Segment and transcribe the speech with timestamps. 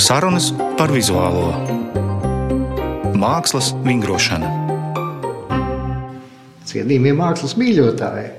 [0.00, 0.46] Sarunas
[0.78, 1.50] par vizuālo
[3.20, 4.48] mākslas vingrošanu.
[6.70, 8.30] Cienījamie mākslas mīļotāji!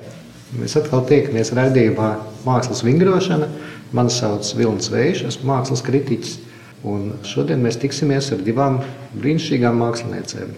[0.57, 2.09] Mēs atkal tiekamies raidījumā
[2.47, 3.51] Mākslas vingrošana.
[3.93, 6.39] Mani sauc Vilnis Vējš, esmu mākslas kritiķis.
[6.81, 8.81] Un šodien mēs tiksimies ar divām
[9.13, 10.55] brīnišķīgām māksliniecēm.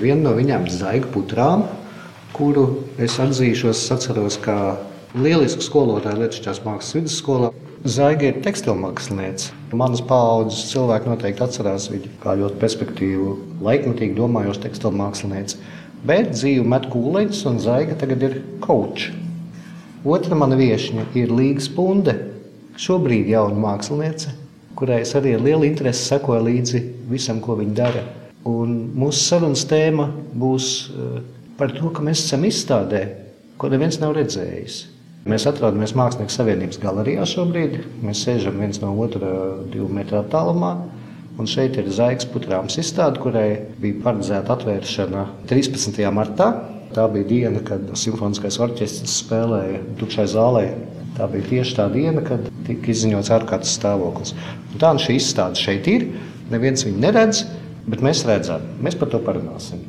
[0.00, 1.68] Viena no viņām ir Zaiga Putrām,
[2.32, 4.56] kuru es atzīšos, atceros kā
[5.20, 7.52] lielisku skolotāju Latvijas mākslas vidusskolā.
[7.80, 9.54] Zaiga ir tekstilmākslinieca.
[9.72, 13.30] Manas paudzes cilvēki noteikti atcerās viņu kā ļoti perspektīvu,
[13.64, 15.56] laikmatīgi domājošu tekstilmākslinieci.
[16.04, 19.08] Bet dzīve met kūleņus, un Zaiga tagad ir kočs.
[20.04, 22.18] Otra mana viesne ir Līga Spunde,
[22.76, 24.34] šobrīd jauna māksliniece,
[24.76, 28.04] kurai es arī ar lielu interesi sekoju līdzi visam, ko viņa dara.
[28.44, 31.18] Un mūsu sarunas tēma būs eh,
[31.56, 33.06] par to, ka mēs esam izstādē,
[33.56, 34.82] ko neviens nav redzējis.
[35.28, 37.74] Mēs atrodamies Mākslinieku savienības galerijā šobrīd.
[38.00, 39.28] Mēs sēžam viens no otra
[39.68, 40.70] divu metru attālumā.
[41.40, 46.00] Un šeit ir Zaigs Putrāms izstāde, kurai bija paredzēta atvēršana 13.
[46.16, 46.48] martā.
[46.96, 50.66] Tā bija diena, kad simfoniskais orķestris spēlēja tukšai zālē.
[51.18, 54.32] Tā bija tieši tā diena, kad tika izziņots ārkārtas stāvoklis.
[54.72, 56.08] Un tā nu šī izstāde šeit ir.
[56.50, 57.44] Neviens viņu neredz,
[57.84, 58.64] bet mēs redzam.
[58.80, 59.84] Mēs par to parunāsim.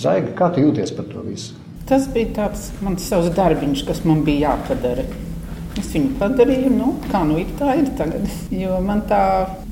[0.00, 1.59] Zaiga, kā tu jūties par to visu?
[1.88, 5.06] Tas bija tāds mans savs darbiņš, kas man bija jāpadara.
[5.78, 8.26] Es viņu padarīju, nu, kā nu ir, tā ir tagad.
[8.52, 9.22] Jo man tā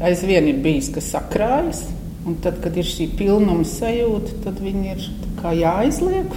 [0.09, 1.85] aizvien ir bijis, kas sakrājas.
[2.29, 5.09] Un tad, kad ir šī pilnuma sajūta, tad viņi ir
[5.59, 6.37] jāizliek.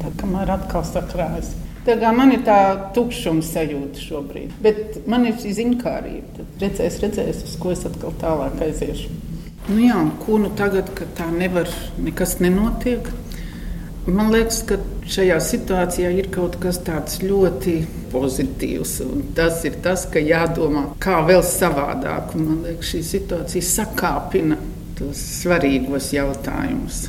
[0.00, 1.50] Tad, kamēr atkal sakrājas.
[1.82, 2.56] Tā kā man ir tā
[2.94, 6.36] tukšuma sajūta šobrīd, bet man ir šī ziņkārība.
[6.36, 9.10] Tad redzēs, redzēs, uz ko es atkal tālāk aiziešu.
[9.66, 11.70] Nu jā, ko nu tagad, kad tā nevar,
[12.02, 13.10] nekas nenotiek,
[14.06, 17.76] Man liekas, ka šajā situācijā ir kaut kas tāds ļoti
[18.10, 18.96] pozitīvs.
[19.36, 22.34] Tas ir tas, ka jādomā, kā vēl savādāk.
[22.34, 24.58] Un, man liekas, šī situācija sakāpina
[24.98, 27.04] tos svarīgos jautājumus.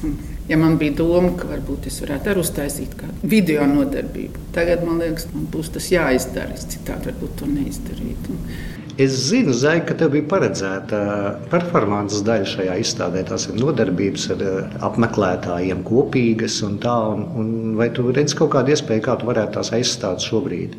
[0.50, 5.00] Ja man bija doma, ka varbūt es varētu arī uztaisīt kādu video nodarbību, tagad man
[5.00, 6.58] liekas, man būs tas jāizdara.
[6.60, 8.28] Citādi varbūt to neizdarīt.
[8.98, 10.98] Es zinu, Zai, ka tev bija paredzēta
[11.50, 13.24] performances daļa šajā izstādē.
[13.26, 14.44] Tās ir nodarbības ar
[14.90, 16.94] apmeklētājiem, kopīgas un tā.
[17.16, 17.48] Un, un
[17.80, 20.76] vai tu redzi kaut kādu iespēju, kā tu varētu tās aizstāt šobrīd?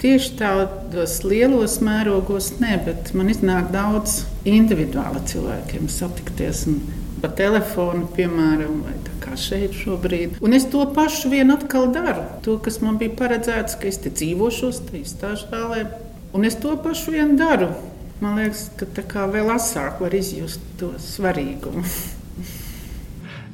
[0.00, 6.64] Tieši tādos lielos mērogos, nē, bet man iznāk daudz individuāli cilvēkiem satikties.
[7.20, 10.40] Pa telefonu, piemēram, vai tā kā šeit šobrīd.
[10.44, 12.24] Un es to pašu vien atkal daru.
[12.44, 15.86] To, kas man bija paredzēts, ka es te dzīvošos, te izstāžu tālē
[16.34, 17.68] Un es to pašu vien daru.
[18.18, 21.84] Man liekas, ka tā vēl asāk var izjust to svarīgumu.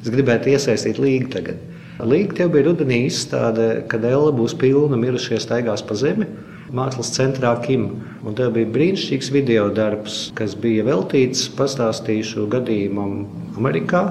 [0.01, 1.59] es gribētu iesaistīt līgu tagad.
[2.01, 6.25] Līga tev bija rudenī izstāde, kad Ella būs pilna mirušie staigās pa zemi.
[6.73, 7.87] Mākslas centrā Kim.
[8.25, 13.27] Un tev bija brīnišķīgs video darbs, kas bija veltīts pastāstīšu gadījumam
[13.61, 14.07] Amerikā,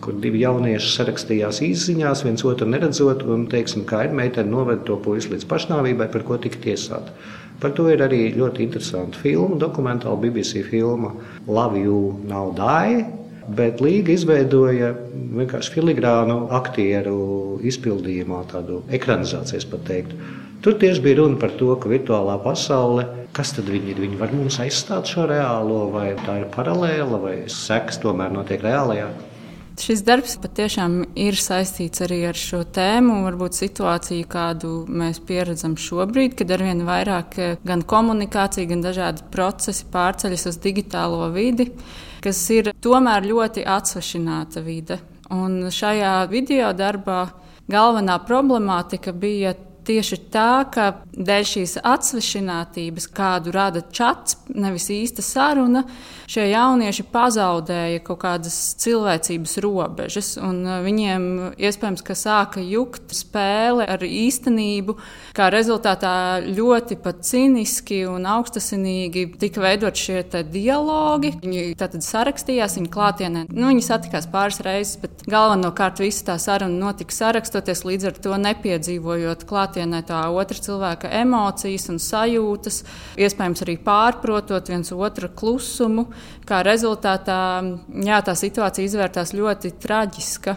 [0.00, 4.96] kur divi jaunieši sarakstījās izziņās, viens otru neredzot, un, teiksim, kā ir meitene noveda to
[5.04, 7.12] puisi līdz pašnāvībai, par ko tika tiesāta.
[7.62, 11.12] Par to ir arī ļoti interesanta filma, dokumentāla BBC filma
[11.46, 13.04] Love You Now Die.
[13.44, 14.94] Bet Līga izveidoja
[15.36, 17.18] vienkārši filigrānu aktieru
[17.68, 20.16] izpildījumā, tādu ekranizāciju, pat teiktu.
[20.64, 23.04] Tur tieši bija runa par to, ka virtuālā pasaule,
[23.36, 27.34] kas tad viņi ir, viņi var mums aizstāt šo reālo, vai tā ir paralēla, vai
[27.52, 29.10] seks tomēr notiek reālajā.
[29.74, 36.36] Šis darbs patiešām ir saistīts arī ar šo tēmu, varbūt situāciju, kādu mēs pieredzam šobrīd,
[36.38, 41.72] kad arvien vairāk eh, gan komunikācija, gan dažādi procesi pārceļas uz digitālo vidi,
[42.22, 45.00] kas ir tomēr ļoti atsvešināta vide.
[45.34, 47.24] Un šajā video darbā
[47.66, 49.56] galvenā problemātika bija
[49.86, 55.84] tieši tā, ka dēļ šīs atsvešinātības, kādu rada čats, nevis īsta saruna,
[56.30, 60.34] šie jaunieši pazaudēja kaut kādas cilvēcības robežas.
[60.40, 61.26] Uh, viņiem
[61.58, 64.96] iespējams, ka sāka jukt spēle ar īstenību,
[65.36, 66.14] kā rezultātā
[66.46, 71.34] ļoti pat ciniski un augstasinīgi tika veidot šie dialogi.
[71.42, 76.88] Viņi tad sarakstījās, viņi klātienē, nu, viņi satikās pāris reizes, bet galvenokārt visa tā saruna
[76.88, 82.84] notika sarakstoties, līdz ar to nepiedzīvojot klāt klātienē tā otra cilvēka emocijas un sajūtas,
[83.18, 86.06] iespējams, arī pārprotot viens otru klusumu.
[86.46, 87.62] Kā rezultātā
[88.04, 90.56] jā, tā situācija izvērtās ļoti traģiska.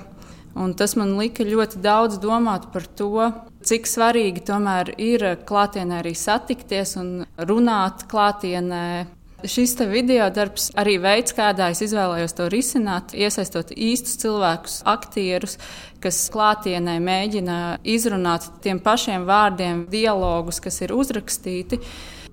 [0.58, 3.32] Un tas man lika ļoti daudz domāt par to,
[3.62, 9.06] cik svarīgi tomēr ir klātienē arī satikties un runāt klātienē
[9.46, 15.60] Šis video darbs arī veids, kādā es izvēlējos to risināt, iesaistot īstus cilvēkus, aktierus,
[16.02, 21.78] kas klātienē mēģina izrunāt tiem pašiem vārdiem dialogus, kas ir uzrakstīti.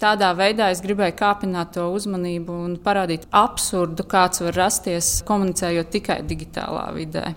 [0.01, 6.23] Tādā veidā es gribēju kāpināt to uzmanību un parādīt absurdu, kāds var rasties komunicējot tikai
[6.25, 7.35] digitālā vidē.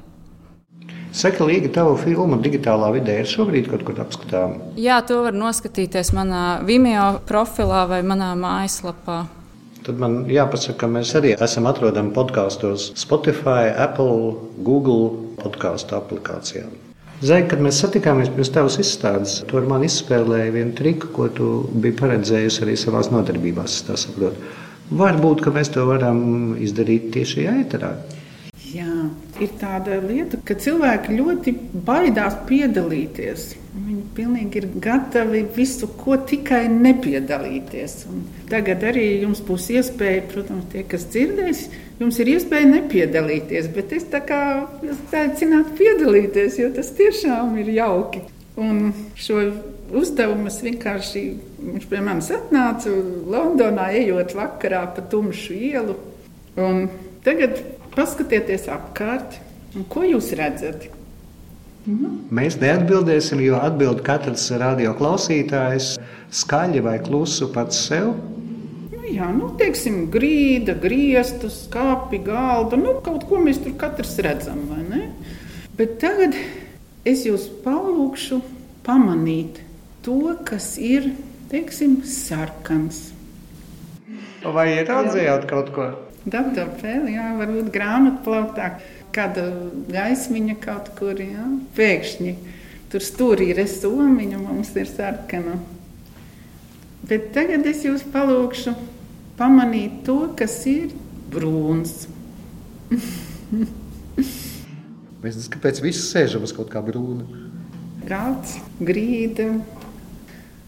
[1.11, 4.75] Saka, Līga, tava filma digitālā vidē ir šobrīd kaut kur apskatāma?
[4.79, 9.25] Jā, to var noskatīties manā Vimeo profilā vai manā mājaslapā.
[9.87, 14.33] Tad man jāpasaka, ka mēs arī esam atrodami podkāstos Spotify, Apple,
[14.67, 16.73] Google podkāstu aplikācijām.
[17.23, 21.47] Zini, kad mēs satikāmies pirms tavas izstādes, tu ar mani izspēlēji vienu triku, ko tu
[21.71, 23.77] biji paredzējusi arī savā nodarbībās.
[24.99, 26.19] Varbūt, ka mēs to varam
[26.59, 27.93] izdarīt tieši ēterā.
[28.67, 28.91] Jā,
[29.39, 31.55] ir tāda lieta, ka cilvēki ļoti
[31.87, 33.47] baidās piedalīties.
[33.77, 37.93] Viņi pilnīgi ir gatavi visu, ko tikai nepiedalīties.
[38.09, 41.61] Un tagad arī jums būs iespēja, protams, tie, kas dzirdēs,
[41.99, 43.69] jums ir iespēja nepiedalīties.
[43.75, 44.41] Bet es tā kā
[45.21, 48.23] aicinātu piedalīties, jo tas tiešām ir jauki.
[48.57, 49.43] Un šo
[49.93, 51.23] uzdevumu es vienkārši,
[51.61, 52.89] viņš pie manis atnāca
[53.29, 55.99] Londonā, ejot vakarā pa tumšu ielu.
[56.57, 56.87] Un
[57.27, 57.61] tagad
[57.93, 59.37] paskatieties apkārt,
[59.93, 60.89] ko jūs redzat.
[61.87, 62.15] Mhm.
[62.35, 65.93] Mēs neatbildēsim, jo atbild katrs radio klausītājs
[66.35, 68.09] skaļi vai klusu pats sev.
[68.91, 72.79] Nu, jā, nu, teiksim, grīda, griestus, skāpi, galda.
[72.79, 75.03] Nu, kaut ko mēs tur katrs redzam, vai ne?
[75.79, 76.35] Bet tagad
[77.07, 78.41] es jūs palūkšu
[78.83, 79.61] pamanīt
[80.03, 81.13] to, kas ir,
[81.53, 83.13] teiksim, sarkans.
[84.43, 85.87] Vai ieraudzījāt kaut ko?
[86.27, 88.73] Datorpēle, jā, varbūt grāmatplauktā,
[89.17, 89.47] kāda
[89.89, 91.47] gaismiņa kaut kur, jā,
[91.77, 92.35] pēkšņi.
[92.91, 95.57] Tur stūrī ir somiņa, mums ir sarkana.
[97.07, 98.73] Bet tagad es jūs palūkšu
[99.39, 100.93] pamanīt to, kas ir
[101.33, 102.07] brūns.
[105.23, 107.25] Mēs kāpēc visi sēžam uz kaut kā brūna.
[108.07, 109.49] Galds, grīda.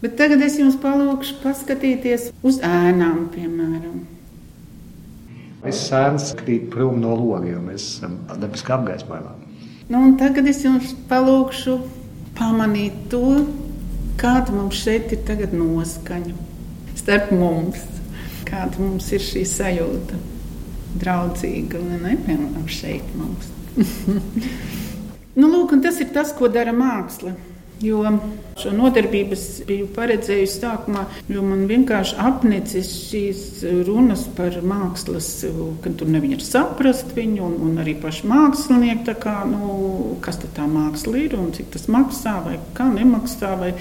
[0.04, 4.19] Bet tagad es jums palūkšu paskatīties uz ēnām, piemēram.
[5.64, 9.34] Viss sēns krīt prom no loga, jo mēs esam dabiski apgaismojumā.
[9.90, 11.76] Nu, tagad es jums palūkšu
[12.38, 13.42] pamanīt to,
[14.22, 16.36] kāda mums šeit ir tagad noskaņa
[17.00, 17.82] starp mums.
[18.48, 20.18] Kāda mums ir šī sajūta?
[21.00, 22.16] Draudzīga, vai ne?
[22.26, 23.52] Piemēram, šeit mums.
[25.40, 27.36] nu, lūk, tas ir tas, ko dara māksla.
[27.80, 28.02] Jo
[28.60, 33.44] šo nodarbības biju paredzējusi sākumā, jo man vienkārši apnicis šīs
[33.88, 35.30] runas par mākslas,
[35.84, 40.68] ka tur neviņi ir saprast viņu, un, un arī paši mākslinieki, kā, nu, kas tā
[40.68, 43.56] māksla ir un cik tas maksā vai kā nemaksā.
[43.64, 43.74] Vai.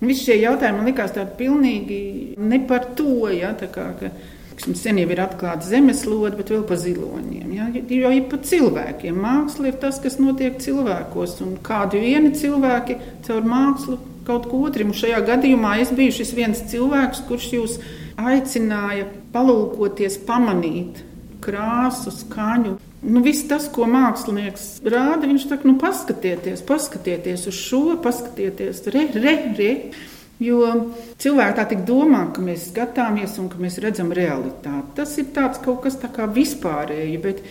[0.00, 1.98] Visi šie jautājumi man likās tādi pilnīgi
[2.40, 4.14] ne par to, ja, tā kā, ka,
[4.62, 7.48] Sen jau ir atklāta zemeslode, bet vēl pa ziloņiem.
[7.56, 7.66] Ja?
[7.74, 9.16] Jo ir pa cilvēkiem.
[9.18, 11.40] Māksla ir tas, kas notiek cilvēkos.
[11.42, 14.94] Un kādi vieni cilvēki caur mākslu kaut ko otram.
[14.94, 17.80] Šajā gadījumā es biju šis viens cilvēks, kurš jūs
[18.22, 21.02] aicināja palūkoties, pamanīt
[21.42, 22.76] krāsu, skaņu.
[23.02, 29.08] Nu, viss tas, ko mākslinieks rāda, viņš saka, nu, paskatieties, paskatieties uz šo, paskatieties, re,
[29.16, 29.72] re, re.
[30.42, 30.68] Jo
[31.22, 34.94] cilvēki tā domā, ka mēs skatāmies un ka mēs redzam realitāti.
[34.98, 37.42] Tas ir kaut kas tāds vispārēji, bet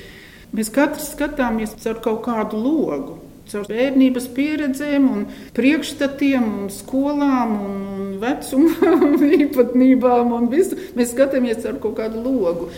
[0.52, 3.20] mēs katrs skatāmies caur kaut kādu logu.
[3.52, 5.24] Caur bērnības pieredzēm, un
[5.58, 8.94] priekšstatiem, un skolām, un, un vecuma
[9.42, 10.32] īpatnībām.
[10.38, 10.78] Un visu.
[10.96, 12.70] mēs skatāmies caur kaut kādu logu.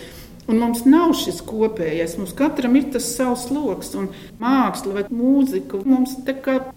[0.44, 2.18] Un mums nav šis kopējais.
[2.20, 4.10] Mums katram ir tas savs lokus, un
[4.42, 6.18] māksla vai mūzika mums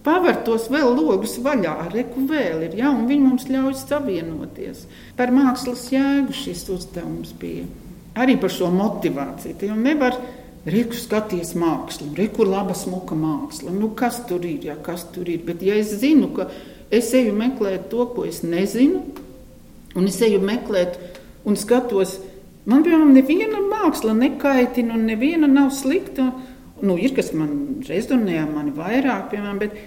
[0.06, 1.76] paver tos vēl logus vaļā.
[1.92, 4.86] Reku vēl ir, ja, un viņi mums ļauj savienoties.
[5.18, 7.68] Par mākslas jēgu šis uzdevums bija.
[8.18, 9.58] Arī par šo motivāciju.
[9.60, 10.16] Te jau nevar
[10.68, 13.70] Reku skaties mākslu, reku laba smuka māksla.
[13.72, 14.64] Nu, kas tur ir?
[14.66, 15.40] Ja, kas tur ir?
[15.46, 16.48] Bet ja es zinu, ka
[16.90, 19.04] es eju meklēt to, ko es nezinu,
[19.96, 20.98] un es eju meklēt
[21.48, 22.18] un skatos,
[22.68, 26.26] Man, piemēram, neviena māksla nekaitina, un neviena nav slikta.
[26.84, 29.78] Nu, ir kas man rezonē, man vairāk, piemēram, bet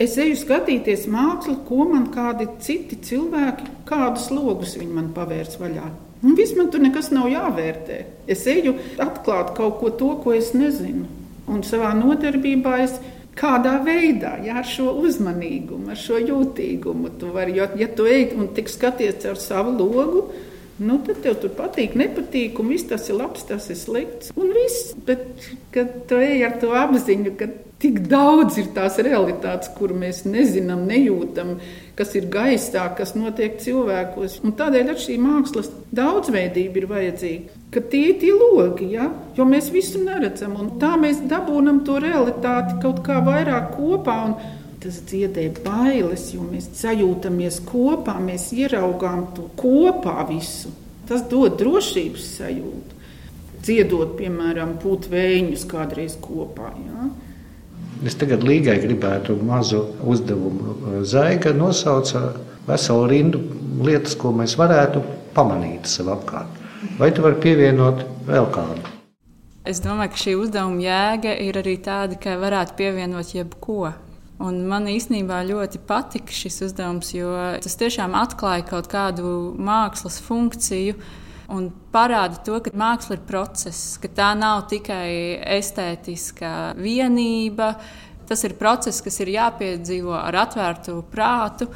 [0.00, 5.90] es eju skatīties mākslu, ko man kādi citi cilvēki, kādus logus viņi man pavērs vaļā.
[6.22, 7.98] Un viss man tur nekas nav jāvērtē.
[8.30, 11.04] Es eju atklāt kaut ko to, ko es nezinu.
[11.50, 12.94] Un savā nodarbībā es
[13.36, 18.36] kādā veidā, jā, ar šo uzmanīgumu, ar šo jūtīgumu, tu vari, jo, ja tu ej
[18.38, 20.24] un tik skaties ar savu logu,
[20.80, 24.32] Nu, tad tev tur patīk, nepatīk, un viss tas ir labs, tas ir slikts.
[24.38, 27.50] Un viss, bet kad tu ej ar to apziņu, ka
[27.82, 31.56] Tik daudz ir tās realitātes, kuras mēs nezinām, nejūtam,
[31.98, 34.36] kas ir gaisā, kas notiek cilvēkos.
[34.46, 37.58] Un tādēļ ar šī mākslas daudzveidība ir vajadzīga.
[37.74, 39.08] Ka tie ir tie logi, ja?
[39.34, 44.20] jo mēs visu neredzam, un tā mēs dabūjam to realitāti kaut kā vairāk kopā.
[44.82, 50.72] Tas dziedē bailes, jo mēs sajūtamies kopā, mēs ieraugām to kopā visu.
[51.06, 52.98] Tas dod drošības sajūtu.
[53.62, 56.72] Dziedot, piemēram, putekļus kādreiz kopā.
[56.82, 57.06] Ja?
[58.02, 60.74] Es tagad līgai gribētu mazu uzdevumu.
[61.06, 62.32] Zaiga nosauca
[62.66, 63.42] veselu rindu
[63.86, 65.04] lietas, ko mēs varētu
[65.36, 66.58] pamanīt sev apkārt.
[66.98, 68.82] Vai tu vari pievienot vēl kādu?
[69.62, 73.92] Es domāju, ka šī uzdevuma jēga ir arī tāda, ka varētu pievienot jebko.
[74.42, 77.30] Un man īstenībā ļoti patika šis uzdevums, jo
[77.62, 80.96] tas tiešām atklāja kaut kādu mākslas funkciju,
[81.52, 87.76] un parāda to, ka māksla ir process, ka tā nav tikai estētiska vienība.
[88.26, 91.68] Tas ir process, kas ir jāpiedzīvo ar atvērtu prātu.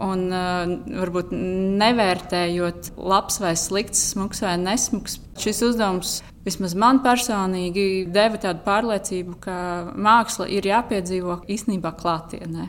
[0.00, 0.70] Un uh,
[1.00, 8.62] varbūt nevērtējot labs vai slikts, smags vai nesmags, šis uzdevums vismaz man personīgi deva tādu
[8.66, 9.56] pārliecību, ka
[9.94, 12.68] māksla ir jāpiedzīvo īstenībā klātienē.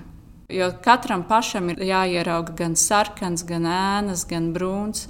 [0.51, 5.05] Jo katram pašam ir jāierauga gan sarkans, gan ēnas, gan brūns.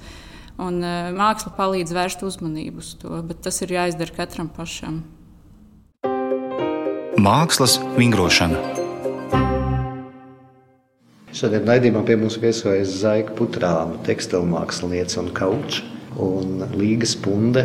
[0.62, 5.00] Un uh, māksla palīdz vērst uzmanību uz to, bet tas ir jāizdara katram pašam.
[7.22, 8.60] Mākslas vingrošana.
[11.32, 15.86] Šodien raidījumā pie mums viesojas Zaika Putrāna, tekstilmākslinieca un kauča.
[16.20, 17.62] Un Līga Spunde,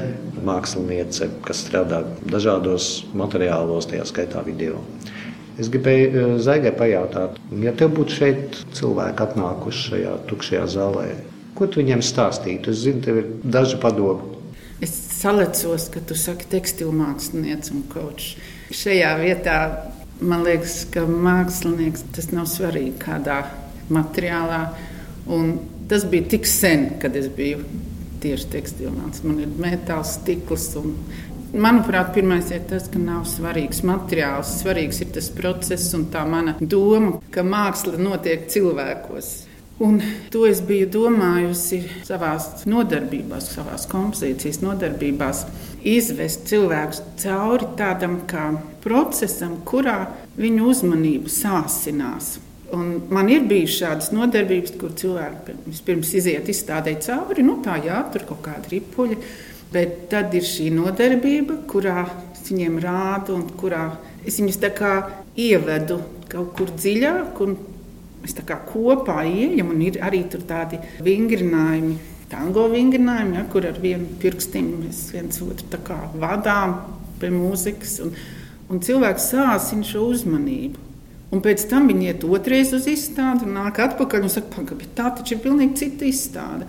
[0.47, 4.83] māksliniece, kas strādā dažādos materiālos, tajā skaitā video.
[5.57, 11.07] Es gribēju eh, Zaigai pajautāt, ja tev būtu šeit cilvēki atnākuši šajā tukšajā zālē,
[11.57, 12.69] Ko tu viņiem stāstītu?
[12.69, 14.35] Es zinu, tev ir daži padomi.
[14.85, 18.35] Es salecos, ka tu saki tekstilu mākslinieci un kočs.
[18.77, 19.55] Šajā vietā
[20.21, 23.39] man liekas, ka mākslinieks tas nav svarīgi kādā
[23.89, 24.61] materiālā.
[25.33, 25.55] Un
[25.89, 27.63] tas bija tik sen, kad es biju
[28.23, 29.23] tieši tekstilmāns.
[29.25, 30.69] Man ir metāls, stikls.
[30.79, 30.95] Un,
[31.53, 34.57] manuprāt, pirmais ir tas, ka nav svarīgs materiāls.
[34.61, 39.35] Svarīgs ir tas process un tā mana doma, ka māksla notiek cilvēkos.
[39.77, 39.99] Un
[40.33, 42.31] to es biju domājusi savā
[42.65, 45.27] nodarbībā, savā kompozīcijas nodarbībā,
[45.85, 48.17] izvest cilvēkus cauri tādam
[48.81, 49.99] procesam, kurā
[50.39, 52.39] viņu uzmanība sāsinās.
[52.75, 58.01] Un man ir bijušas šādas nodarbības, kur cilvēki vispirms iziet izstādē cauri, nu tā jā,
[58.11, 59.19] tur kaut kāda ripuļa.
[59.71, 62.05] Bet tad ir šī nodarbība, kurā
[62.47, 63.89] viņiem rādu un kurā
[64.27, 64.59] es viņus
[65.37, 65.99] ievedu
[66.31, 67.41] kaut kur dziļāk.
[68.23, 71.97] Mēs tā kā kopā ejam, un ir arī tādi vingrinājumi,
[72.31, 75.79] tango vingrinājumi, ja, kur ar vienu pirkstiņu mēs viens otru
[76.19, 76.79] vadām
[77.21, 77.99] pie mūzikas.
[78.03, 78.17] Un,
[78.73, 80.86] un cilvēks sāsina šo uzmanību.
[81.27, 85.09] Un pēc tam viņi iet otrreiz uz izstādi un nāk atpakaļ un saka, ka tā
[85.17, 86.67] taču ir pilnīgi cita izstāde.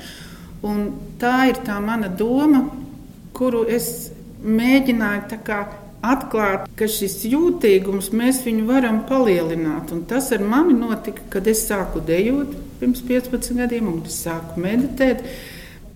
[0.67, 0.89] Un
[1.21, 2.65] tā ir tā mana doma,
[3.37, 4.11] kuru es
[4.43, 5.29] mēģināju
[6.09, 9.93] atklāt, ka šis jūtīgums mēs viņu varam palielināt.
[9.95, 14.63] Un tas ar mani notika, kad es sāku dejot pirms 15 gadiem, un es sāku
[14.63, 15.23] meditēt.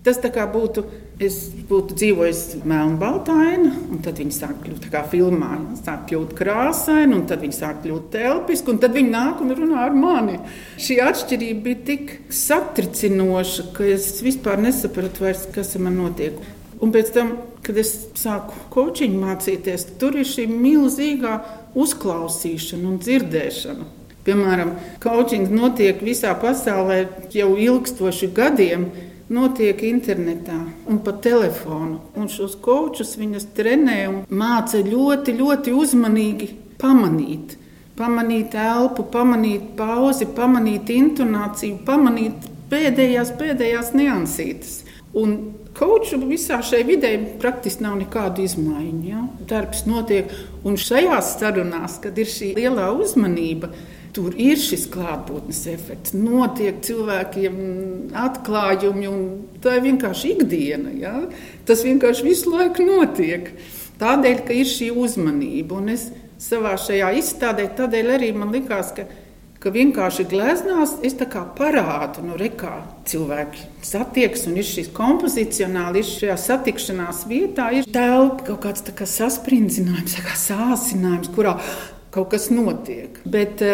[0.02, 0.82] Tas kā būtu,
[1.20, 1.36] es
[1.68, 5.50] būtu dzīvojis melnbaltaina, un tad viņi sāk kļūt kā filmā.
[5.82, 9.84] Sāk kļūt krāsaini, un tad viņi sāk kļūt telpiski, un tad viņi nāk un runā
[9.86, 10.40] ar mani.
[10.80, 16.38] Šī atšķirība bija tik satricinoša, ka es vispār nesapratu vairs, kas man notiek.
[16.82, 21.36] Un pēc tam, kad es sāku kočiņu mācīties, tur ir šī milzīgā
[21.78, 23.90] uzklausīšana un dzirdēšana.
[24.22, 27.00] Piemēram, kočings notiek visā pasaulē
[27.34, 28.86] jau ilgstoši gadiem.
[29.32, 30.58] Notiek internetā
[30.90, 32.02] un pa telefonu.
[32.18, 36.48] Un šos kočus viņas trenē un māca ļoti, ļoti uzmanīgi
[36.82, 37.56] pamanīt.
[37.96, 44.78] Pamanīt elpu, pamanīt pauzi, pamanīt intonāciju, pamanīt pēdējās, pēdējās niansītes.
[45.16, 45.36] Un
[45.72, 47.10] Kauču visā šajā vidē
[47.40, 49.02] praktiski nav nekādu izmaiņu.
[49.08, 49.22] Ja?
[49.48, 50.28] Darbs notiek,
[50.68, 53.70] un šajās sarunās, kad ir šī lielā uzmanība,
[54.12, 56.14] tur ir šis klātbūtnes efekts.
[56.16, 57.56] Notiek cilvēkiem
[58.22, 59.24] atklājumi, un
[59.64, 60.92] tā ir vienkārši ikdiena.
[60.98, 61.14] Ja?
[61.68, 63.50] Tas vienkārši visu laiku notiek.
[64.02, 65.80] Tādēļ, ka ir šī uzmanība.
[65.80, 66.08] Un es
[66.42, 69.06] savā šajā izstādē, tādēļ arī man likās, ka
[69.62, 76.08] ka vienkārši gleznās es parādu, nu, re, kā cilvēki satiekas un ir šis kompozicionāli, ir
[76.08, 81.54] šajā satikšanās vietā, ir telpa kaut kāds kā saspringzinājums, kā sāsinājums, kurā
[82.12, 83.18] kaut kas notiek.
[83.24, 83.64] Bet,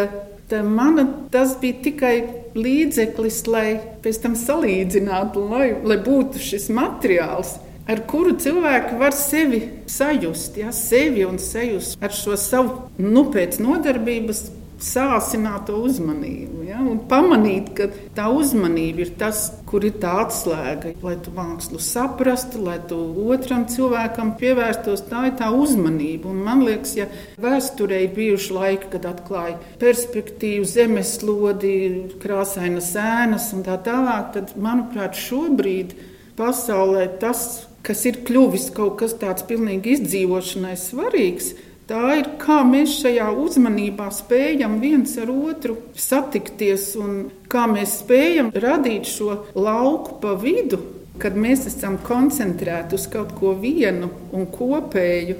[0.48, 2.14] Tā mana, tas bija tikai
[2.56, 3.66] līdzeklis, lai
[4.00, 7.58] pēc tam salīdzinātu, lai, lai būtu šis materiāls.
[7.88, 13.56] ar kuru cilvēki var sevi sajust, ja, sevi un sajust ar šo savu nu, pēc
[13.64, 14.42] nodarbības
[14.82, 16.62] sāsināt uzmanību.
[16.68, 16.78] Ja?
[16.82, 20.94] Un pamanīt, ka tā uzmanība ir tas, kur ir tā atslēga.
[21.04, 26.30] Lai tu mākslu saprastu, lai tu otram cilvēkam pievērstos, tā ir tā uzmanība.
[26.32, 27.08] Un man liekas, ja
[27.42, 31.78] vēsturē ir bijuši laiki, kad atklāja perspektīvu, zemeslodi,
[32.22, 35.96] krāsainas ēnas un tā tālāk, tad, manuprāt, šobrīd
[36.38, 41.54] pasaulē tas, kas ir kļuvis kaut kas tāds pilnīgi izdzīvošanai svarīgs,
[41.88, 47.14] Tā ir kā mēs šajā uzmanībā spējam viens ar otru satikties un
[47.48, 50.82] kā mēs spējam radīt šo lauku pa vidu,
[51.16, 55.38] kad mēs esam koncentrēti uz kaut ko vienu un kopēju.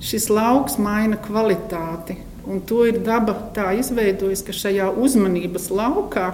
[0.00, 2.20] Šis lauks maina kvalitāti.
[2.46, 6.28] Un to ir daba tā izveidojusi, ka šajā uzmanības laukā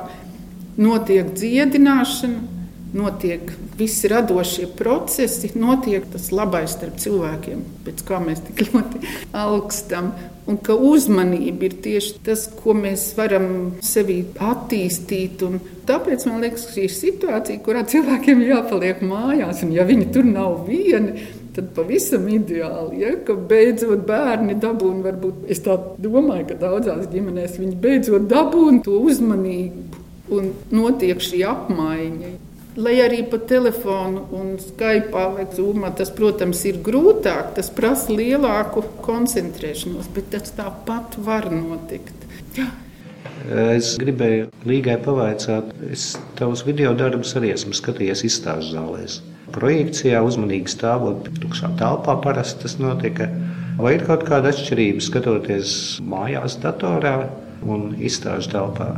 [0.76, 2.55] notiek dziedināšana,
[2.96, 9.02] notiek visi radošie procesi, notiek tas labais starp cilvēkiem, pēc kā mēs tik ļoti
[9.46, 10.14] augstam.
[10.46, 13.48] Un ka uzmanība ir tieši tas, ko mēs varam
[13.82, 15.42] sevī attīstīt.
[15.42, 20.28] Un tāpēc man liekas, ka šī situācija, kurā cilvēkiem jāpaliek mājās, un ja viņi tur
[20.30, 21.26] nav vieni,
[21.56, 25.74] tad pavisam ideāli, ja, ka beidzot bērni dabūna, varbūt es tā
[26.04, 30.04] domāju, ka daudzās ģimenēs viņi beidzot dabūna to uzmanību
[30.36, 32.32] un notiek šī apmaiņa.
[32.76, 34.26] Lai arī pa telefonu
[34.60, 41.48] Skype vai Zoomā tas, protams, ir grūtāk, tas prasa lielāku koncentrēšanos, bet tas tāpat var
[41.52, 42.26] notikt.
[42.58, 42.68] Jā.
[43.46, 49.20] Es gribēju Līgai pavaicāt, es tavus video darbus arī esmu skatījies izstāžu zālēs.
[49.54, 53.30] Projekcijā uzmanīgi stāvot tukšā telpā parasti tas notika.
[53.80, 57.18] Vai ir kaut kāda atšķirība skatoties mājās datorā
[57.64, 58.90] un izstāžu telpā?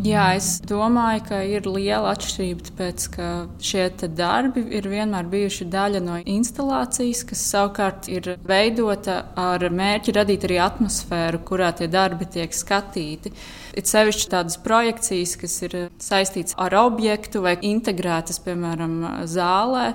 [0.00, 3.26] Jā, es domāju, ka ir liela atšķirība, tāpēc ka
[3.60, 3.82] šie
[4.16, 10.56] darbi ir vienmēr bijuši daļa no instalācijas, kas savukārt ir veidota ar mērķi radīt arī
[10.64, 13.34] atmosfēru, kurā tie darbi tiek skatīti.
[13.76, 18.96] Ir sevišķi tādas projekcijas, kas ir saistītas ar objektu vai integrētas, piemēram,
[19.28, 19.92] zālē.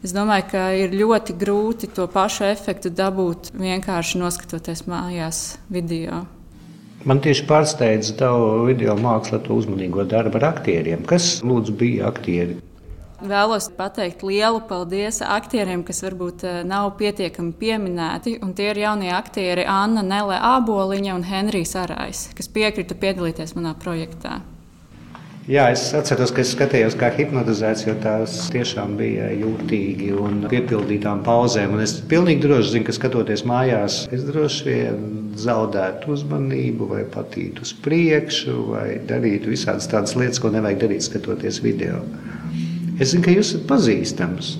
[0.00, 6.24] Es domāju, ka ir ļoti grūti to pašu efektu dabūt vienkārši noskatoties mājās video.
[7.06, 11.04] Man tieši pārsteidza tava video māksla, to uzmanīgo darbu ar aktieriem.
[11.06, 12.58] Kas lūdzu bija aktieri?
[13.18, 18.36] Vēlos pateikt lielu paldies aktieriem, kas varbūt eh, nav pietiekami pieminēti.
[18.54, 24.38] Tie ir jaunie aktieri Anna Nele Āboliņa un Henrijs Arājs, kas piekrita piedalīties manā projektā.
[25.48, 31.22] Jā, es atceros, ka es skatījos, kā hipnotizēts, jo tās tiešām bija jūtīgi un piepildītām
[31.24, 31.72] pauzēm.
[31.72, 35.06] Un es pilnīgi droši zinu, ka skatoties mājās, es droši vien
[35.40, 41.62] zaudētu uzmanību, vai patītu uz priekšu, vai darītu visādas tādas lietas, ko nevajag darīt, skatoties
[41.64, 42.02] video.
[43.00, 44.50] Es zinu, ka jūs esat pazīstams.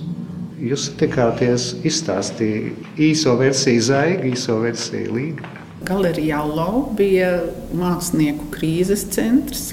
[0.71, 5.53] Jūs tikāties izstāstīt īso versiju Zaiga, īso versiju Līga.
[5.85, 7.35] Galerijā Lau bija
[7.77, 9.69] mākslinieku krīzes centrs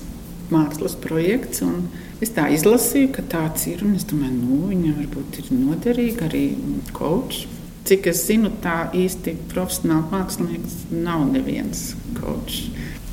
[0.53, 1.63] mākslas projekts.
[2.23, 3.85] Es tā izlasīju, ka tāds ir.
[3.97, 6.45] Es domāju, nu, viņam varbūt ir noderīgi arī
[6.97, 7.45] kočs.
[7.87, 12.65] Cik es zinu, tā īsti profesionāli mākslinieks nav neviens kočs.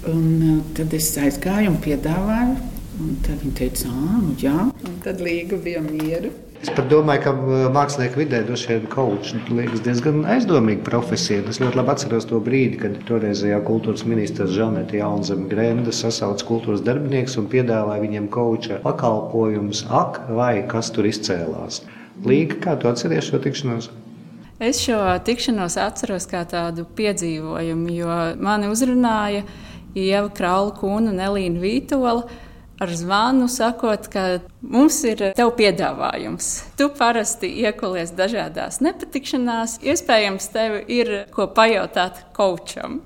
[0.04, 2.56] Uh, tad es aizgāju un piedāvāju.
[3.04, 6.30] Un tad viņi teica, ah, nu jā, un tad līga bija miera.
[6.64, 11.42] Es pat domāju, ka uh, mākslinieka vidē droši vien kočs liekas diezgan aizdomīga profesija.
[11.52, 16.86] Es ļoti labi atceros to brīdi, kad toreizējā kultūras ministrs Žanete Jaunzeme Grenda sasauca kultūras
[16.86, 19.84] darbiniekus un piedāvāja viņiem koča pakalpojumus.
[19.92, 21.82] Ak, vai kas tur izcēlās?
[22.24, 23.90] Līga, kā tu atceries šo tikšanos?
[24.64, 29.44] Es šo tikšanos atceros kā tādu piedzīvojumu, jo mani uzrunāja
[30.00, 32.24] Ieva Kraula un Elīna Vītola
[32.84, 34.24] ar zvanu, sakot, ka
[34.62, 36.50] mums ir tev piedāvājums.
[36.80, 43.02] Tu parasti iekolies dažādās nepatikšanās, iespējams, tev ir ko pajautāt kočam.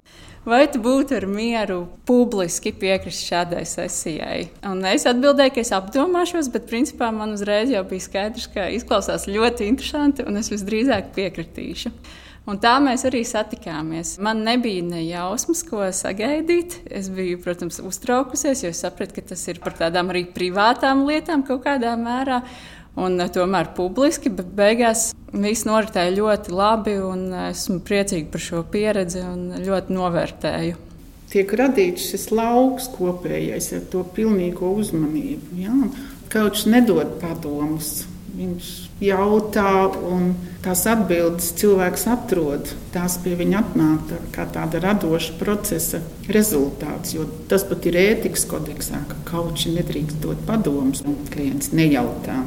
[0.47, 4.45] Vai tu būtu ar mieru publiski piekrist šādai sesijai?
[4.69, 9.27] Un es atbildēju, ka es apdomāšos, bet principā man uzreiz jau bija skaidrs, ka izklausās
[9.27, 11.91] ļoti interesanti, un es visdrīzāk piekritīšu.
[12.47, 14.13] Un tā mēs arī satikāmies.
[14.23, 16.79] Man nebija ne jausmas, ko sagaidīt.
[16.87, 21.65] Es biju, protams, uztraukusies, jo sapratu, ka tas ir par tādām arī privātām lietām kaut
[21.67, 22.39] kādā mērā.
[22.97, 26.97] Un eh, tomēr publiski, bet beigās viss noritēja ļoti labi.
[27.47, 30.83] Esmu priecīga par šo pieredzi un ļoti novērtēju.
[31.27, 35.57] Tiek radīts šis lauks kopējais ar to pilnīgo uzmanību.
[35.59, 35.73] Ja?
[36.31, 38.05] Kauts nedod padomus
[38.37, 38.65] Viņš
[39.01, 39.69] jautā,
[40.05, 42.69] un tās atbildes cilvēks atrod.
[42.93, 47.15] Tās pie viņa atnāk tā, kā tāda radoša procesa rezultāts.
[47.49, 52.43] Tas pat ir ētikas kodeksā, ka kauči nedrīkst dot padomus, un klients nejautā.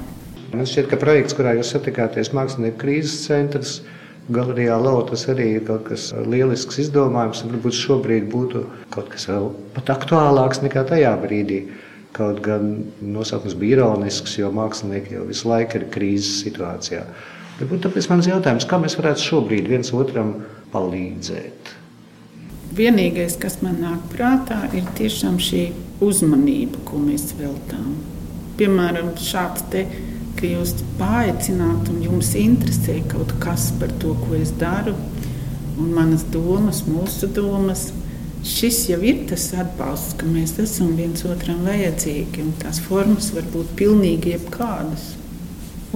[0.51, 3.77] Man šķiet, ka projekts, kurā jūs satikāties, Mākslinieku krīzes centrs,
[4.31, 9.91] Galerijā Lotus arī ir kaut kas lielisks izdomājums, varbūt šobrīd būtu kaut kas vēl pat
[9.95, 11.65] aktuālāks nekā tajā brīdī.
[12.15, 17.05] Kaut gan nosaukums bija ironisks, jo mākslinieki jau visu laiku ir krīzes situācijā.
[17.61, 20.35] Varbūt tāpēc mans jautājums, kā mēs varētu šobrīd viens otram
[20.75, 21.75] palīdzēt?
[22.75, 25.65] Vienīgais, kas man nāk prātā, ir tiešām šī
[26.03, 27.95] uzmanība, ko mēs veltām.
[28.59, 29.87] Piemēram, šāds te
[30.39, 34.95] ka jūs paaicināt un jums interesē kaut kas par to, ko es daru,
[35.81, 37.91] un manas domas, mūsu domas.
[38.47, 43.45] Šis jau ir tas atbalsts, ka mēs esam viens otram vajadzīgi, un tās formas var
[43.53, 45.11] būt pilnīgi jebkādas.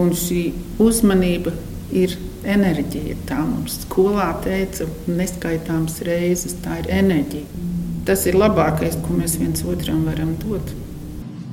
[0.01, 0.43] Un šī
[0.83, 1.55] uzmanība
[1.95, 3.17] ir enerģija.
[3.29, 7.63] Tā mums skolā teica neskaitāmas reizes, tā ir enerģija.
[8.05, 10.75] Tas ir labākais, ko mēs viens otram varam dot.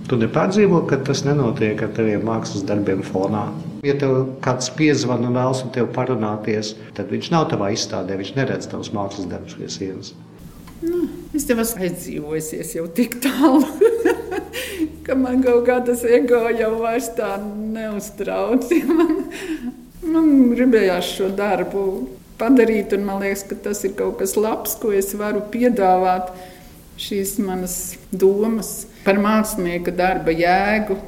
[0.09, 3.45] Tu nepārdzīvo, ka tas nenotiek ar taviem mākslas darbiem fonā.
[3.85, 8.35] Ja tev kāds piezvana un vēlas ar tevi parunāties, tad viņš nav tavā izstādē, viņš
[8.37, 10.13] neredz tavus mākslas darbus pie sienas.
[10.81, 11.03] Nu,
[11.37, 13.61] es tev esmu aizdzīvojusies jau tik tālu,
[15.05, 18.65] ka man kaut kādas ego jau vairs tā neuztrauc.
[18.89, 19.13] man,
[20.05, 21.85] man gribējās šo darbu
[22.41, 26.33] padarīt, un man liekas, ka tas ir kaut kas labs, ko es varu piedāvāt.
[27.01, 27.77] Šīs manas
[28.11, 30.99] domas par mākslinieka darba jēgu.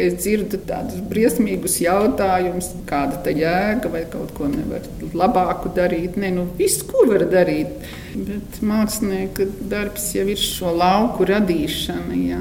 [0.00, 4.86] Es dzirdu tādus briesmīgus jautājumus, kāda ir tā jēga, vai kaut ko nevar
[5.18, 6.14] labāku darīt.
[6.16, 7.82] Nē, nu, visu, ko var darīt.
[8.14, 12.16] Bet mākslinieka darbs jau ir šo lauku radīšana.
[12.30, 12.40] Jā.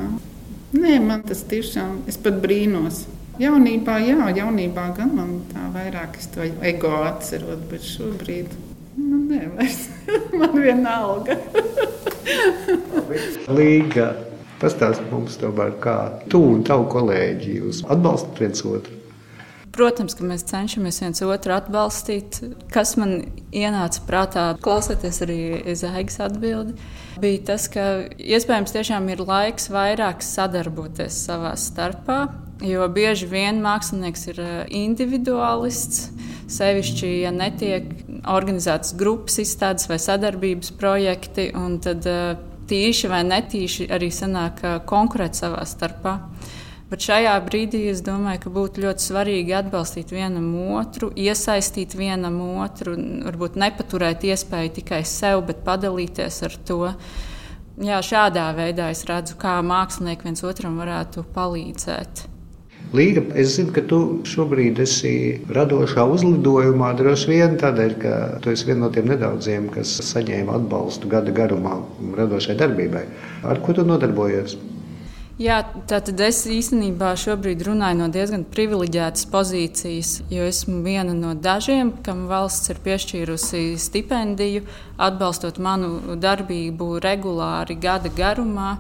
[0.78, 3.08] Nē, man tas tiešām, es pat brīnos.
[3.42, 8.54] Jaunībā, jā, jaunībā gan man tā vairāk es to ego atceros, bet šobrīd
[9.30, 9.84] nē, vairs.
[10.40, 11.38] man vienalga.
[13.60, 14.10] Līga
[14.60, 15.96] Pastāstiet mums, tomēr, kā
[16.28, 18.98] tu un tavu kolēģi jūs atbalstat viens otru.
[19.72, 22.42] Protams, ka mēs cenšamies viens otru atbalstīt.
[22.74, 23.22] Kas man
[23.56, 25.40] ienāca prātā, klausoties arī
[25.80, 26.76] Zaigas atbildi,
[27.24, 27.86] bija tas, ka
[28.20, 32.26] iespējams tiešām ir laiks vairāk sadarboties savā starpā.
[32.66, 36.10] Jo bieži vien mākslinieks ir eh, individuālists,
[36.52, 37.88] sevišķi, ja netiek
[38.28, 41.50] organizētas grupas izstādes vai sadarbības projekti,
[41.84, 46.16] tad uh, tīši vai netīši arī sanāk konkurēt savā starpā.
[46.90, 50.48] Bet šajā brīdī es domāju, ka būtu ļoti svarīgi atbalstīt vienam
[50.80, 52.96] otru, iesaistīt vienam otru,
[53.28, 56.80] varbūt nepaturēt iespēju tikai sev, bet padalīties ar to.
[57.80, 62.26] Jā, šādā veidā es redzu, kā mākslinieki viens otram varētu palīdzēt.
[62.90, 65.12] Līga, es zinu, ka tu šobrīd esi
[65.54, 71.12] radošā uzlidojumā droši vien tādēļ, ka tu esi viena no tiem nedaudziem, kas saņēma atbalstu
[71.12, 71.76] gada garumā
[72.18, 73.04] radošai darbībai.
[73.46, 74.58] Ar ko tu nodarbojies?
[75.40, 81.94] Jā, tātad es īstenībā šobrīd runāju no diezgan privileģētas pozīcijas, jo esmu viena no dažiem,
[82.04, 84.66] kam valsts ir piešķīrusi stipendiju,
[84.98, 88.74] atbalstot manu darbību regulāri gada garumā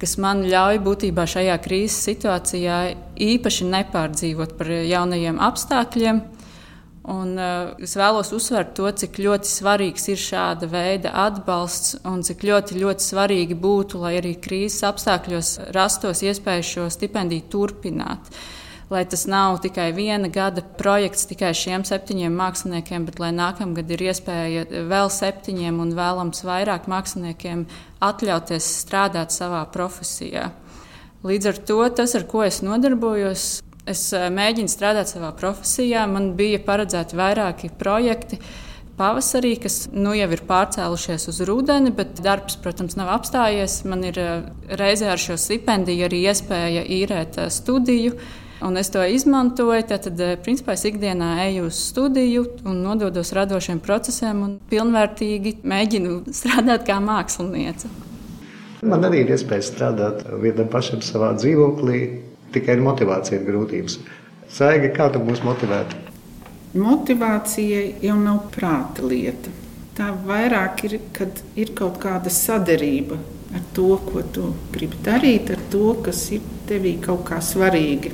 [0.00, 2.78] kas man ļauj būtībā šajā krīzes situācijā
[3.28, 6.20] īpaši nepārdzīvot par jaunajiem apstākļiem.
[7.08, 12.44] Un, uh, es vēlos uzsvērt to, cik ļoti svarīgs ir šāda veida atbalsts un cik
[12.44, 18.28] ļoti, ļoti svarīgi būtu, lai arī krīzes apstākļos rastos iespēja šo stipendiju turpināt.
[18.28, 23.90] Uh, lai tas nav tikai viena gada projekts tikai šiem septiņiem māksliniekiem, bet lai nākamgad
[23.92, 27.66] ir iespēja vēl septiņiem un vēlams vairāk māksliniekiem
[28.04, 30.48] atļauties strādāt savā profesijā.
[31.26, 33.48] Līdz ar to tas, ar ko es nodarbojos,
[33.88, 36.06] es eh, mēģinu strādāt savā profesijā.
[36.10, 38.38] Man bija paredzēti vairāki projekti
[38.98, 43.80] pavasarī, kas nu jau ir pārcēlušies uz rudeni, bet darbs, protams, nav apstājies.
[43.90, 44.46] Man ir eh,
[44.80, 48.14] reizē ar šo stipendiju arī iespēja īrēt eh, studiju
[48.60, 49.82] Un es to izmantoju.
[49.88, 56.20] Tad, eh, principā, es ikdienā eju uz studiju un nododos radošiem procesiem un pilnvērtīgi mēģinu
[56.34, 57.90] strādāt kā māksliniece.
[58.82, 62.02] Man arī ir iespēja strādāt vienam pašam savā dzīvoklī,
[62.54, 63.98] tikai ar motivāciju ir grūtības.
[64.50, 65.98] Saiga, kā tu mūs motivētu?
[66.78, 69.50] Motivācija jau nav prāta lieta.
[69.98, 73.18] Tā vairāk ir, kad ir kaut kāda sadarība
[73.54, 78.12] ar to, ko tu gribi darīt, ar to, kas ir tevī kaut kā svarīgi.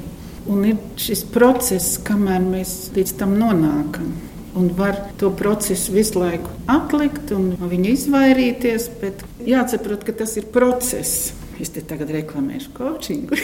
[0.50, 4.10] Un ir šis process, kamēr mēs līdz tam nonākam.
[4.54, 10.36] Un var to procesu visu laiku atlikt un no viņa izvairīties, bet jāsaprot, ka tas
[10.38, 11.32] ir process.
[11.62, 13.38] Es te tagad reklamēšu coachingu.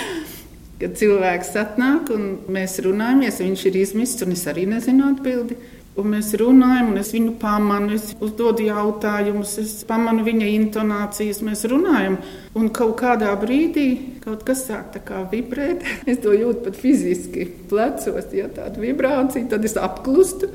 [0.80, 5.58] Kad cilvēks atnāk un mēs runājamies, viņš ir izmisis un es arī nezinu atbildi.
[5.94, 11.62] Un mēs runājam, un es viņu pamanu, es uzdodu jautājumus, es pamanu viņa intonācijas, mēs
[11.70, 12.16] runājam.
[12.58, 14.98] Un kaut kādā brīdī kaut kas sāk
[15.32, 15.84] vibrēt.
[16.10, 20.50] Es to jūtu pat fiziski plecos, ja tāda vibrācija, tad es apklustu.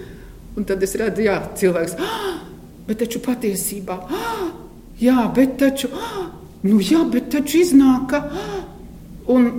[0.58, 2.40] Un tad es redzu, ka cilvēks ah,
[2.88, 4.48] bet taču patiesībā, ah,
[5.00, 6.32] jā, bet taču, ah,
[6.66, 8.24] nu jā, bet taču iznāk, ka.
[8.28, 8.64] Ah,
[9.30, 9.52] un,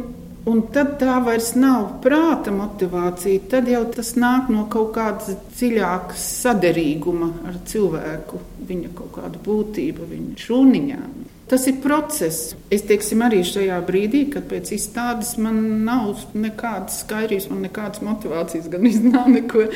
[0.48, 3.42] Un tad tā vairs nav prāta motivācija.
[3.52, 10.08] Tad jau tas nāk no kaut kādas dziļākas saderīguma ar cilvēku, viņa kaut kāda būtība,
[10.08, 11.10] viņa šūniņām.
[11.50, 12.54] Tas ir process.
[12.70, 18.70] Es teiksim, arī šajā brīdī, kad pēc izstādes man nav nekādas skaidrības, man nekādas motivācijas,
[18.70, 19.66] gan iznāk neko.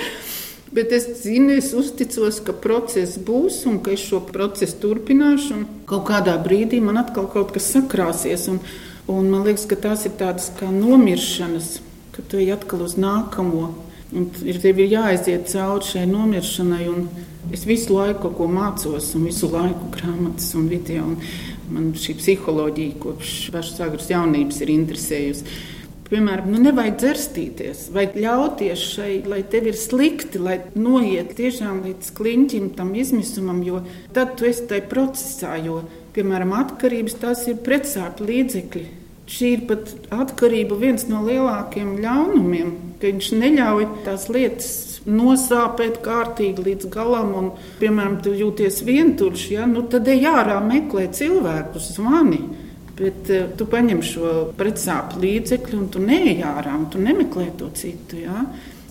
[0.74, 5.60] Bet es zinu, es uzticos, ka process būs un ka es šo procesu turpināšu.
[5.90, 8.48] Kaut kādā brīdī man atkal kaut kas sakrāsies.
[8.50, 8.62] Un,
[9.06, 11.74] Un man liekas, ka tās ir tādas kā nomiršanas,
[12.14, 13.66] ka tu ej atkal uz nākamo.
[14.14, 16.86] Un ir, tev ir jāaiziet cauri šai nomiršanai.
[17.52, 21.04] Es visu laiku mācos, un visu laiku grāmatas un video.
[21.04, 21.18] Un
[21.72, 25.56] man šī psiholoģija kopš pašas agras jaunības ir interesējusi.
[26.04, 32.10] Piemēram, nu nevajag dzerstīties, vajag ļauties šai, lai tev ir slikti, lai noiet tiešām līdz
[32.18, 33.80] kliņķim, tam izmisumam, jo
[34.14, 35.54] tad tu esi tajā procesā.
[35.64, 35.80] Jo
[36.14, 38.84] piemēram, atkarības, tās ir pretsāpju līdzekļi.
[39.34, 44.74] Šī ir pat atkarība viens no lielākajiem ļaunumiem, ka viņš neļauj tās lietas
[45.06, 47.48] nosāpēt kārtīgi līdz galam, un,
[47.80, 49.68] piemēram, tu jūties vientuļš, ja?
[49.70, 52.42] nu, tad ej ārā meklē cilvēkus, zvani.
[52.94, 57.72] Bet uh, tu paņem šo pretsāpju līdzekli un tu neej ārā, un tu nemeklē to
[57.74, 58.20] citu.
[58.22, 58.44] Ja?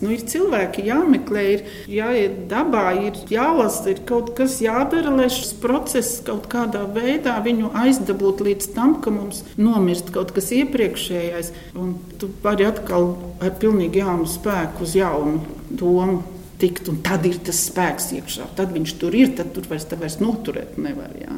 [0.03, 5.53] Nu, ir cilvēki jāmeklē, ir jāiet dabā, ir jālasa, ir kaut kas jādara, lai šis
[5.63, 11.53] process kaut kādā veidā viņu aizdabūtu līdz tam, ka mums nomirst kaut kas iepriekšējais.
[11.79, 16.23] Un tu vari atkal ar pilnīgi jaunu spēku uz jaunu domu.
[16.63, 18.45] Tikt, un tad ir tas spēks iekšā.
[18.55, 21.11] Tad viņš tur ir, tad tur vairs, vairs noturēt nevar.
[21.19, 21.33] Jā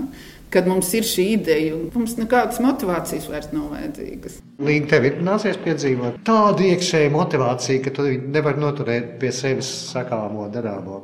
[0.56, 4.38] kad mums ir šī ideja, un mums nekādas motivācijas vairs nav vajadzīgas.
[4.63, 10.48] Līdz tev ir nācies piedzīvot tādu iekšēju motivāciju, ka tu nevari noturēt pie sevis sakāmo
[10.54, 11.02] darāmo.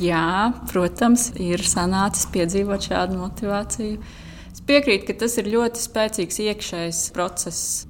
[0.00, 4.00] Jā, protams, ir sanācis piedzīvot šādu motivāciju.
[4.50, 7.86] Es piekrītu, ka tas ir ļoti spēcīgs iekšējs process.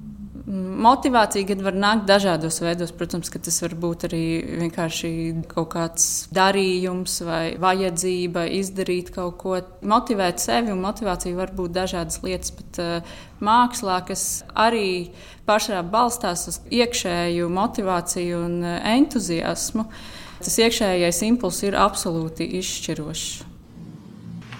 [0.51, 2.89] Motivācija gan var nākt dažādos veidos.
[2.91, 4.23] Protams, ka tas var būt arī
[4.59, 5.11] vienkārši
[5.47, 10.75] kaut kāds darījums vai vajadzība izdarīt kaut ko, motivēt sevi.
[10.75, 15.13] Motivācija var būt dažādas lietas, bet uh, mākslā, kas arī
[15.47, 19.87] pašā balstās uz iekšēju motivāciju un uh, entuziasmu,
[20.43, 23.31] tas iekšējais impulss ir absolūti izšķirošs.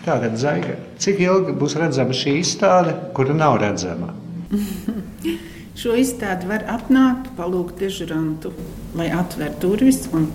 [0.07, 4.15] Tātad, Zaiga, cik ilgi būs redzama šī izstāde, kura nav redzama?
[5.81, 8.51] Šo izstādi var atnākt, palūgt dežurantu,
[8.93, 10.27] lai atver durvis un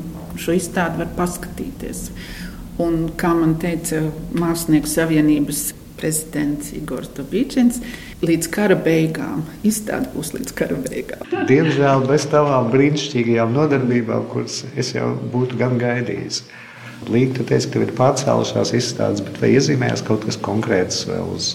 [0.42, 2.08] šo izstādi var paskatīties.
[2.82, 4.00] Un, kā man teica
[4.34, 5.68] Mākslinieku savienības
[6.00, 7.78] prezidents Igors Dabīčins,
[8.26, 9.46] līdz kara beigām.
[9.62, 11.22] Izstāde būs līdz kara beigām.
[11.46, 16.42] Diemžēl bez tavām brīnišķīgajām nodarbībām, kuras es jau būtu gan gaidījis.
[17.06, 21.36] Līdz tu teici, ka tev ir pārcēlušās izstādes, bet vai iezīmējas kaut kas konkrēts vēl
[21.38, 21.54] uz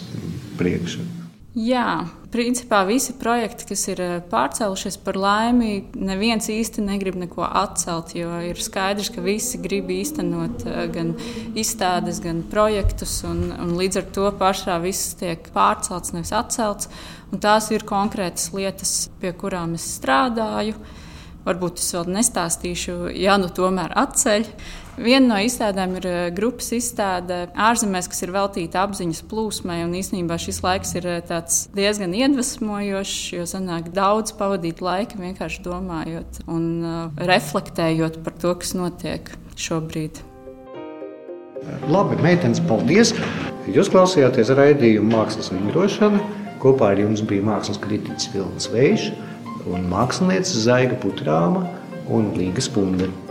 [0.62, 1.20] priekšu?
[1.52, 8.14] Jā, principā visi projekti, kas ir eh, pārcēlušies par laimi, neviens īsti negrib neko atcelt.
[8.16, 11.12] Jo ir skaidrs, ka visi grib īstenot eh, gan
[11.60, 16.88] izstādes, gan projektus, un, un līdz ar to pašā viss tiek pārcelts, nevis atcelts.
[17.36, 20.80] Tās ir konkrētas lietas, pie kurām es strādāju.
[21.44, 24.48] Varbūt es vēl nestāstīšu, ja nu tomēr atceļ.
[24.99, 29.80] Viena no izstādēm ir eh, grupas izstāde ārzemēs, kas ir veltīta apziņas plūsmai.
[30.01, 31.32] Īsnībā šis laiks ir eh,
[31.77, 38.75] diezgan iedvesmojošs, jo sanāk daudz pavadīt laika vienkārši domājot un uh, reflektējot par to, kas
[38.75, 40.19] notiek šobrīd.
[41.88, 43.13] Labi, meitenes, paldies!
[43.71, 46.21] Jūs klausījāties raidījumu Mākslas vingrošana.
[46.62, 49.10] Kopā ar jums bija mākslas kritiķis Vilnis Vējš
[49.69, 51.65] un mākslinieca Zaiga Putrāma
[52.10, 53.31] un Līga Spundere.